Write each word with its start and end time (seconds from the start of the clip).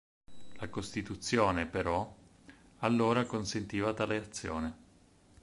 La 0.53 0.67
costituzione, 0.67 1.67
però, 1.67 2.11
allora 2.79 3.23
consentiva 3.27 3.93
tale 3.93 4.17
azione. 4.17 4.77